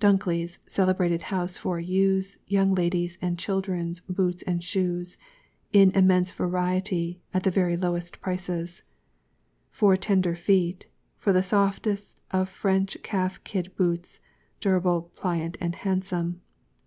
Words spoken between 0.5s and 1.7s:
CELEBRATED HOUSE